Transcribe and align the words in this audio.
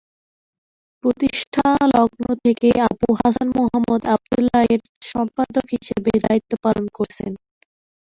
প্রতিষ্ঠালগ্ন 1.03 2.23
থেকেই 2.43 2.75
আবুল 2.87 3.13
হাসান 3.21 3.47
মুহাম্মদ 3.57 4.01
আবদুল্লাহ 4.13 4.61
এর 4.73 4.81
সম্পাদক 5.11 5.65
হিসেবে 5.75 6.11
দায়িত্ব 6.25 6.51
পালন 6.65 6.85
করছেন। 6.97 7.31